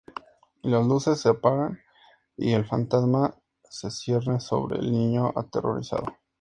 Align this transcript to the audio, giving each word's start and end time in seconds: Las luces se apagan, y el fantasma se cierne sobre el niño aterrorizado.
Las 0.63 0.83
luces 0.87 1.19
se 1.19 1.29
apagan, 1.29 1.79
y 2.35 2.53
el 2.53 2.65
fantasma 2.65 3.35
se 3.69 3.91
cierne 3.91 4.39
sobre 4.39 4.79
el 4.79 4.91
niño 4.91 5.31
aterrorizado. 5.35 6.17